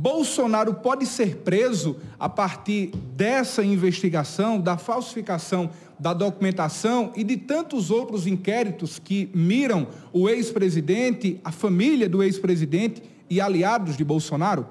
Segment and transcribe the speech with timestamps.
[0.00, 7.90] Bolsonaro pode ser preso a partir dessa investigação, da falsificação da documentação e de tantos
[7.90, 14.66] outros inquéritos que miram o ex-presidente, a família do ex-presidente e aliados de Bolsonaro?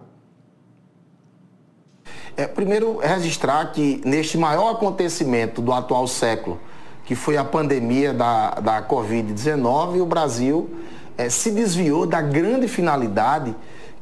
[2.36, 6.60] É, primeiro, registrar que neste maior acontecimento do atual século,
[7.06, 10.72] que foi a pandemia da, da Covid-19, o Brasil
[11.16, 13.56] é, se desviou da grande finalidade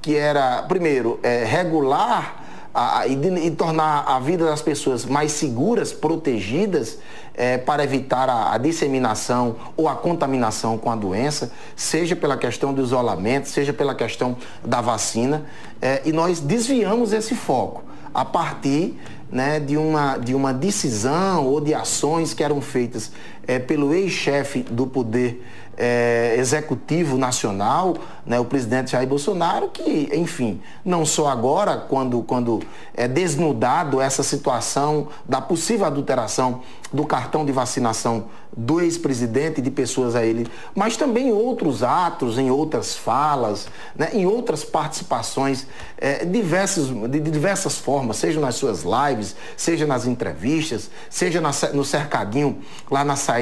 [0.07, 2.41] que era, primeiro, é, regular
[2.73, 6.97] a, e, e, tornar a vida das pessoas mais seguras, protegidas,
[7.33, 12.73] é, para evitar a, a, disseminação ou a contaminação com a doença, seja pela questão
[12.73, 15.43] do isolamento, seja pela questão da vacina.
[15.81, 18.97] É, e nós desviamos esse foco a partir
[19.29, 23.11] né, de, uma, de uma decisão ou de ações que eram feitas
[23.47, 25.41] é, pelo ex-chefe do Poder
[25.77, 32.61] é, Executivo Nacional, né, o presidente Jair Bolsonaro, que, enfim, não só agora, quando, quando
[32.95, 38.25] é desnudado essa situação da possível adulteração do cartão de vacinação
[38.55, 43.67] do ex-presidente e de pessoas a ele, mas também em outros atos, em outras falas,
[43.95, 50.07] né, em outras participações é, diversas, de diversas formas, seja nas suas lives, seja nas
[50.07, 52.57] entrevistas, seja na, no cercadinho
[52.89, 53.36] lá na saída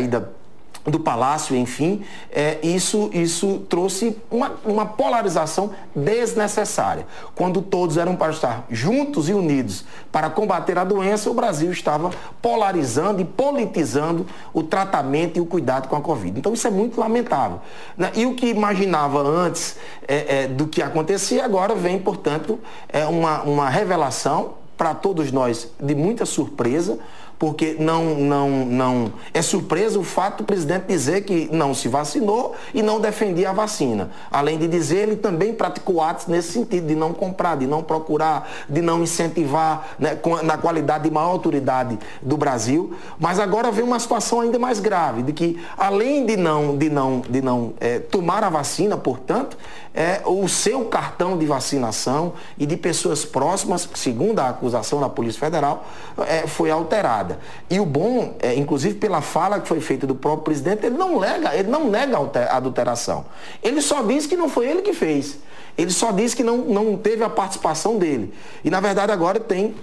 [0.85, 7.07] do palácio, enfim, é, isso, isso trouxe uma, uma polarização desnecessária.
[7.33, 12.11] Quando todos eram para estar juntos e unidos para combater a doença, o Brasil estava
[12.41, 16.37] polarizando e politizando o tratamento e o cuidado com a Covid.
[16.37, 17.59] Então isso é muito lamentável.
[17.97, 18.11] Né?
[18.15, 23.41] E o que imaginava antes é, é, do que acontecia, agora vem, portanto, é uma,
[23.41, 26.99] uma revelação para todos nós de muita surpresa,
[27.37, 32.55] porque não, não, não é surpresa o fato do presidente dizer que não se vacinou
[32.73, 34.09] e não defendia a vacina.
[34.31, 38.49] Além de dizer, ele também praticou atos nesse sentido, de não comprar, de não procurar,
[38.69, 42.95] de não incentivar né, na qualidade de maior autoridade do Brasil.
[43.19, 47.19] Mas agora vem uma situação ainda mais grave, de que além de não, de não,
[47.19, 49.57] de não é, tomar a vacina, portanto,
[49.93, 55.39] é, o seu cartão de vacinação e de pessoas próximas, segundo a acusação da Polícia
[55.39, 55.85] Federal,
[56.27, 57.39] é, foi alterada.
[57.69, 61.19] E o bom, é, inclusive pela fala que foi feita do próprio presidente, ele não
[61.19, 63.25] nega, ele não nega a adulteração.
[63.63, 65.37] Ele só diz que não foi ele que fez.
[65.77, 68.33] Ele só diz que não, não teve a participação dele.
[68.63, 69.75] E na verdade agora tem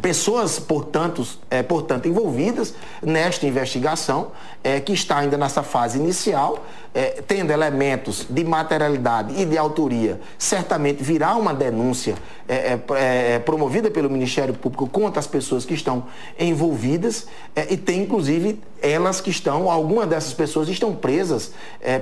[0.00, 4.28] pessoas, portanto, é, portanto, envolvidas nesta investigação,
[4.62, 6.64] é, que está ainda nessa fase inicial,
[6.94, 12.14] é, tendo elementos de materialidade e de autoria, certamente virá uma denúncia
[12.48, 16.04] é, é, é, promovida pelo Ministério Público contra as pessoas que estão
[16.38, 17.26] envolvidas
[17.68, 21.52] e tem, inclusive, elas que estão, algumas dessas pessoas estão presas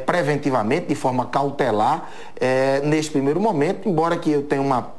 [0.07, 2.09] preventivamente, de forma cautelar,
[2.85, 4.98] neste primeiro momento, embora que eu tenha uma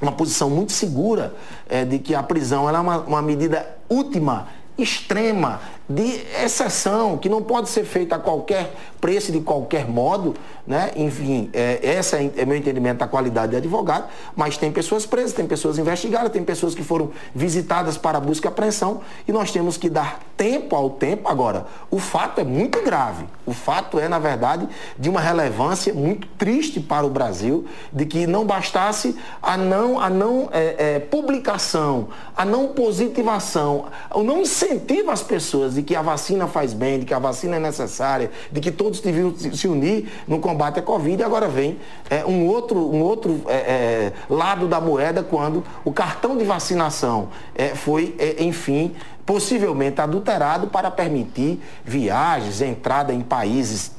[0.00, 1.34] uma posição muito segura
[1.68, 7.42] é, de que a prisão é uma, uma medida última, extrema, de exceção, que não
[7.42, 10.34] pode ser feita a qualquer preço, de qualquer modo,
[10.66, 10.90] né?
[10.96, 15.32] Enfim, é, essa é, é meu entendimento da qualidade de advogado, mas tem pessoas presas,
[15.32, 19.76] tem pessoas investigadas, tem pessoas que foram visitadas para busca e apreensão e nós temos
[19.76, 21.28] que dar tempo ao tempo.
[21.28, 23.24] Agora, o fato é muito grave.
[23.44, 24.68] O fato é, na verdade,
[24.98, 30.10] de uma relevância muito triste para o Brasil, de que não bastasse a não, a
[30.10, 36.00] não é, é, publicação, a não positivação, o não incentivo às pessoas de que a
[36.00, 40.08] vacina faz bem, de que a vacina é necessária, de que todos deviam se unir
[40.26, 41.20] no combate à Covid.
[41.20, 41.78] E agora vem
[42.08, 47.28] é, um outro, um outro é, é, lado da moeda quando o cartão de vacinação
[47.54, 48.94] é, foi, é, enfim,
[49.26, 53.92] possivelmente adulterado para permitir viagens, entrada em países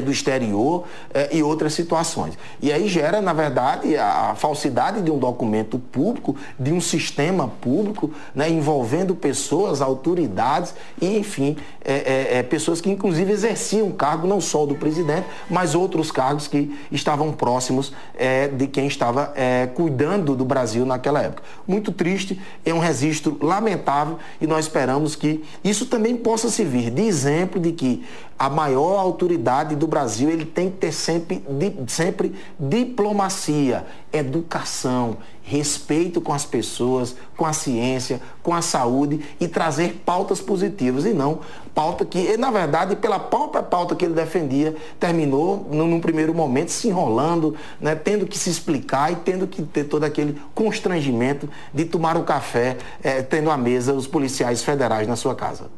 [0.00, 2.36] do exterior é, e outras situações.
[2.60, 7.48] E aí gera, na verdade, a, a, falsidade de um documento público, de um sistema
[7.60, 14.26] público, né, envolvendo pessoas, autoridades e, enfim, é, é, é pessoas que inclusive exerciam cargo
[14.26, 19.32] não só do presidente, mas outros cargos que estavam próximos é, de quem estava
[19.74, 21.42] cuidando do Brasil naquela época.
[21.66, 27.02] Muito triste, é um registro lamentável e nós esperamos que isso também possa servir de
[27.02, 28.04] exemplo de que
[28.38, 31.44] a maior autoridade do Brasil ele tem que ter sempre,
[31.86, 40.02] sempre diplomacia, educação, respeito com as pessoas, com a ciência, com a saúde e trazer
[40.04, 41.40] pautas positivas e não
[41.74, 46.88] pauta que, na verdade, pela própria pauta que ele defendia, terminou num primeiro momento se
[46.88, 52.16] enrolando, né, tendo que se explicar e tendo que ter todo aquele constrangimento de tomar
[52.16, 55.68] o café, é, tendo à mesa os policiais federais na sua casa.